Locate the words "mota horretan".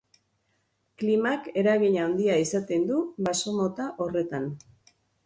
3.59-4.49